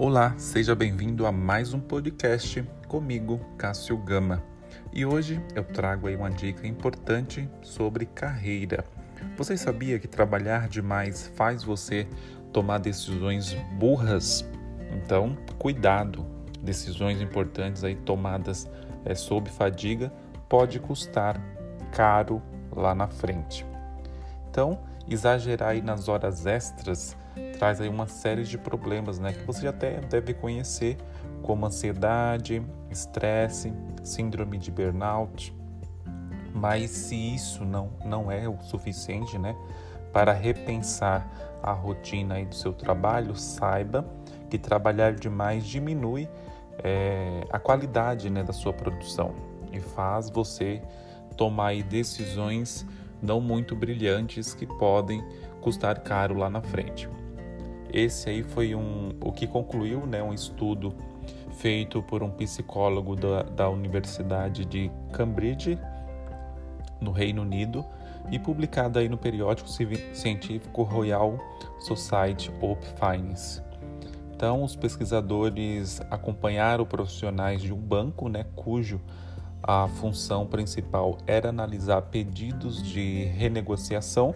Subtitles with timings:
[0.00, 4.40] Olá, seja bem-vindo a mais um podcast comigo, Cássio Gama.
[4.92, 8.84] E hoje eu trago aí uma dica importante sobre carreira.
[9.36, 12.06] Você sabia que trabalhar demais faz você
[12.52, 14.48] tomar decisões burras?
[14.92, 16.24] Então, cuidado.
[16.62, 18.70] Decisões importantes aí tomadas
[19.04, 20.12] é, sob fadiga
[20.48, 21.42] pode custar
[21.90, 22.40] caro
[22.70, 23.66] lá na frente.
[24.48, 24.78] Então,
[25.08, 27.16] exagerar aí nas horas extras
[27.58, 30.96] traz aí uma série de problemas, né, que você até deve conhecer,
[31.42, 35.54] como ansiedade, estresse, síndrome de burnout.
[36.54, 39.56] Mas se isso não, não é o suficiente, né,
[40.12, 41.28] para repensar
[41.62, 44.08] a rotina aí do seu trabalho, saiba
[44.48, 46.28] que trabalhar demais diminui
[46.82, 49.34] é, a qualidade né, da sua produção
[49.72, 50.80] e faz você
[51.36, 52.86] tomar decisões
[53.20, 55.24] não muito brilhantes que podem
[55.60, 57.08] custar caro lá na frente.
[57.92, 60.94] Esse aí foi um, o que concluiu né, um estudo
[61.52, 65.78] feito por um psicólogo da, da Universidade de Cambridge,
[67.00, 67.84] no Reino Unido,
[68.30, 71.38] e publicado aí no periódico científico Royal
[71.80, 73.62] Society of Finance.
[74.34, 79.00] Então, os pesquisadores acompanharam profissionais de um banco, né, cujo
[79.62, 84.34] a função principal era analisar pedidos de renegociação,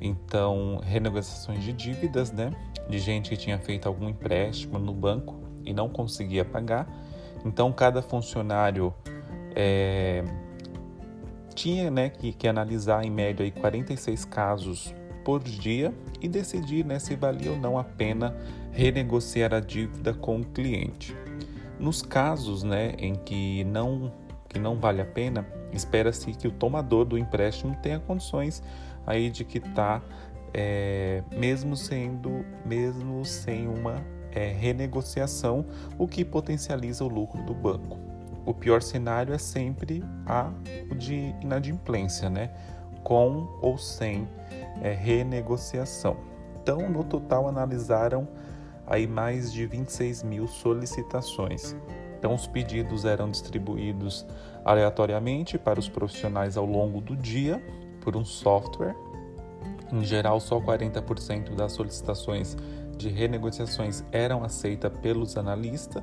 [0.00, 2.52] então renegociações de dívidas, né,
[2.88, 6.88] de gente que tinha feito algum empréstimo no banco e não conseguia pagar.
[7.44, 8.92] Então cada funcionário
[9.54, 10.24] é,
[11.54, 16.98] tinha, né, que, que analisar em média aí 46 casos por dia e decidir né,
[16.98, 18.34] se valia ou não a pena
[18.72, 21.14] renegociar a dívida com o cliente.
[21.78, 24.12] Nos casos né, em que não
[24.48, 28.60] que não vale a pena, espera-se que o tomador do empréstimo tenha condições
[29.06, 30.02] aí de quitar,
[30.52, 34.02] é, mesmo sendo, mesmo sem uma
[34.32, 35.64] é, renegociação,
[35.98, 37.98] o que potencializa o lucro do banco.
[38.44, 40.50] O pior cenário é sempre a
[40.96, 42.50] de inadimplência, né?
[43.02, 44.28] com ou sem
[44.82, 46.16] é, renegociação.
[46.62, 48.28] Então, no total, analisaram
[48.86, 51.76] aí mais de 26 mil solicitações.
[52.18, 54.26] Então, os pedidos eram distribuídos
[54.64, 57.62] aleatoriamente para os profissionais ao longo do dia
[58.00, 58.94] por um software.
[59.92, 62.56] Em geral, só 40% das solicitações
[62.96, 66.02] de renegociações eram aceitas pelos analistas,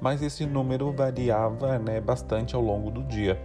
[0.00, 3.40] mas esse número variava né, bastante ao longo do dia.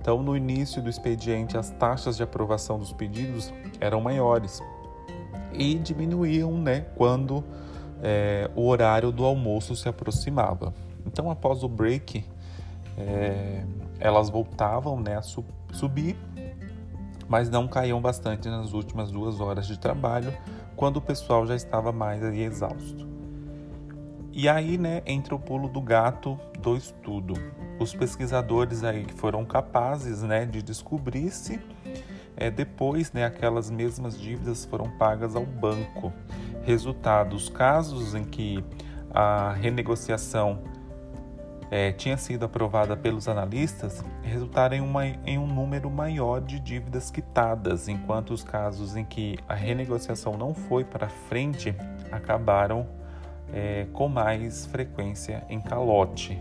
[0.00, 4.62] Então, no início do expediente, as taxas de aprovação dos pedidos eram maiores
[5.52, 7.42] e diminuíam né, quando
[8.02, 10.74] é, o horário do almoço se aproximava.
[11.06, 12.24] Então, após o break,
[12.98, 13.64] é,
[13.98, 16.16] elas voltavam né, a su subir,
[17.28, 20.36] mas não caíam bastante nas últimas duas horas de trabalho,
[20.74, 23.06] quando o pessoal já estava mais aí, exausto.
[24.32, 27.34] E aí, né, entra o pulo do gato do estudo.
[27.80, 31.58] Os pesquisadores aí que foram capazes, né, de descobrir se
[32.36, 36.12] é, depois, né, aquelas mesmas dívidas foram pagas ao banco.
[36.64, 38.62] Resultado: os casos em que
[39.10, 40.58] a renegociação
[41.70, 47.10] é, tinha sido aprovada pelos analistas resultaram em, uma, em um número maior de dívidas
[47.10, 51.74] quitadas, enquanto os casos em que a renegociação não foi para frente
[52.10, 52.86] acabaram
[53.52, 56.40] é, com mais frequência em calote.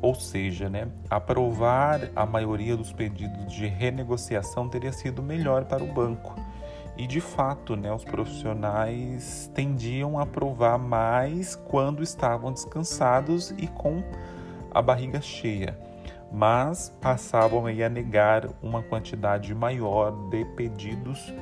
[0.00, 5.86] Ou seja, né, aprovar a maioria dos pedidos de renegociação teria sido melhor para o
[5.86, 6.34] banco.
[6.96, 14.02] E de fato, né, os profissionais tendiam a aprovar mais quando estavam descansados e com
[14.74, 15.78] a barriga cheia,
[16.32, 21.32] mas passavam a negar uma quantidade maior de pedidos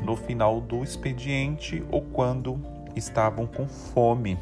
[0.00, 2.60] no final do expediente ou quando
[2.94, 4.38] estavam com fome.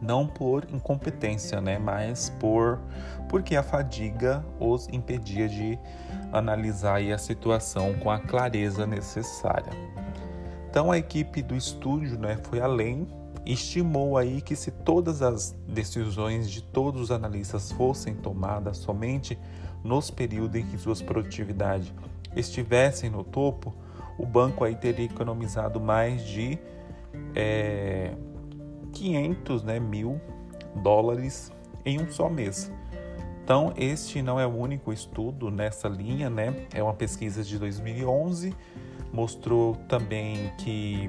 [0.00, 2.78] Não por incompetência, né, mas por
[3.28, 5.78] porque a fadiga os impedia de
[6.32, 9.72] analisar a situação com a clareza necessária.
[10.68, 13.06] Então a equipe do estúdio, né, foi além
[13.46, 19.38] estimou aí que se todas as decisões de todos os analistas fossem tomadas somente
[19.84, 21.92] nos períodos em que suas produtividades
[22.34, 23.72] estivessem no topo,
[24.18, 26.58] o banco aí teria economizado mais de
[27.34, 28.14] é,
[28.92, 30.20] 500 né, mil
[30.82, 31.52] dólares
[31.84, 32.70] em um só mês.
[33.44, 36.66] Então, este não é o único estudo nessa linha, né?
[36.74, 38.52] É uma pesquisa de 2011,
[39.12, 41.08] mostrou também que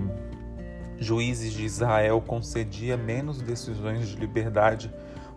[1.00, 4.92] juízes de Israel concedia menos decisões de liberdade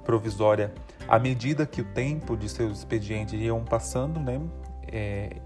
[0.05, 0.73] provisória
[1.09, 4.41] à medida que o tempo de seus expedientes iam passando, né?
[4.87, 5.37] É,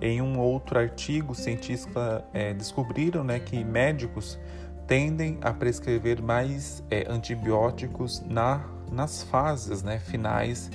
[0.00, 4.38] em um outro artigo, cientistas é, descobriram né, que médicos
[4.86, 10.70] tendem a prescrever mais é, antibióticos na, nas fases né, finais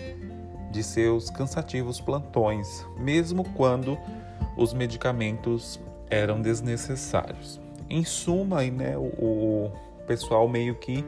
[0.71, 3.97] de seus cansativos plantões, mesmo quando
[4.55, 7.64] os medicamentos eram desnecessários.
[7.89, 9.71] Em suma, aí, né, o, o
[10.07, 11.05] pessoal meio que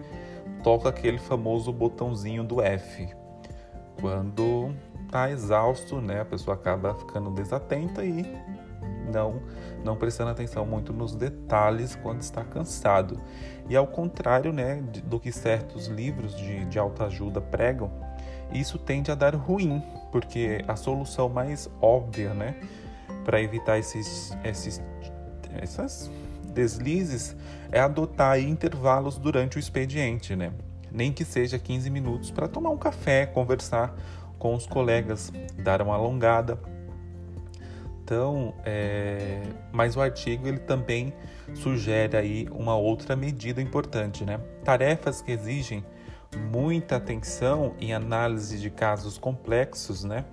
[0.63, 3.09] toca aquele famoso botãozinho do F.
[3.99, 4.73] Quando
[5.05, 8.25] está exausto, né, a pessoa acaba ficando desatenta e
[9.11, 9.41] não
[9.83, 13.19] não prestando atenção muito nos detalhes quando está cansado.
[13.69, 17.89] E ao contrário, né, do que certos livros de, de autoajuda pregam,
[18.51, 19.81] isso tende a dar ruim,
[20.11, 22.55] porque a solução mais óbvia, né,
[23.23, 24.81] para evitar esses, esses
[25.61, 26.11] essas
[26.57, 27.35] deslizes
[27.71, 30.51] é adotar intervalos durante o expediente, né?
[30.91, 33.95] Nem que seja 15 minutos para tomar um café, conversar
[34.39, 36.59] com os colegas, dar uma alongada.
[38.03, 39.43] Então, é...
[39.71, 41.13] mas o artigo ele também
[41.53, 44.39] sugere aí uma outra medida importante, né?
[44.63, 45.85] Tarefas que exigem
[46.51, 50.25] muita atenção em análise de casos complexos, né?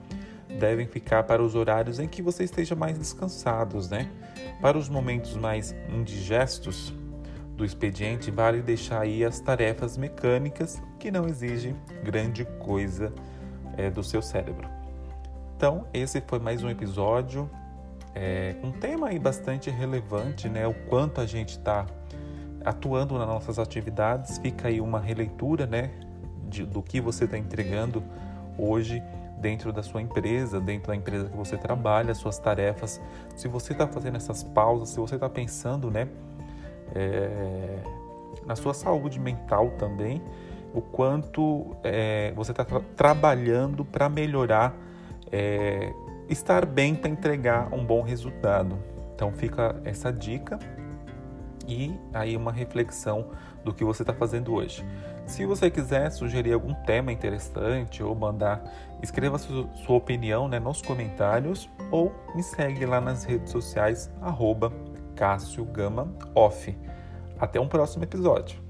[0.59, 4.09] Devem ficar para os horários em que você esteja mais descansados, né?
[4.61, 6.93] Para os momentos mais indigestos
[7.57, 13.13] do expediente, vale deixar aí as tarefas mecânicas que não exigem grande coisa
[13.77, 14.69] é, do seu cérebro.
[15.57, 17.49] Então, esse foi mais um episódio
[18.15, 20.67] é, um tema aí bastante relevante, né?
[20.67, 21.85] O quanto a gente está
[22.65, 24.39] atuando nas nossas atividades.
[24.39, 25.91] Fica aí uma releitura, né?
[26.49, 28.03] De, do que você está entregando
[28.57, 29.03] hoje
[29.39, 33.01] dentro da sua empresa, dentro da empresa que você trabalha, suas tarefas.
[33.37, 36.09] Se você está fazendo essas pausas, se você está pensando, né?
[36.95, 37.79] É,
[38.47, 40.23] na sua saúde mental também,
[40.73, 44.75] o quanto é, você está tra trabalhando para melhorar,
[45.31, 45.93] é,
[46.29, 48.77] estar bem para entregar um bom resultado.
[49.15, 50.59] Então fica essa dica
[51.67, 53.27] e aí uma reflexão
[53.65, 54.85] do que você está fazendo hoje.
[55.27, 58.63] Se você quiser sugerir algum tema interessante ou mandar,
[59.03, 64.73] escreva sua, opinião né, nos comentários ou me segue lá nas redes sociais, arroba
[65.17, 66.77] Cássio Gama Off.
[67.39, 68.64] Até um próximo episódio.